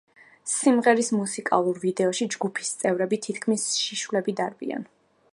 სიმღერის 0.51 1.09
მუსიკალურ 1.17 1.81
ვიდეოში 1.83 2.27
ჯგუფის 2.35 2.71
წევრები 2.79 3.19
თითქმის 3.27 3.67
შიშვლები 3.83 4.35
დარბიან. 4.41 4.89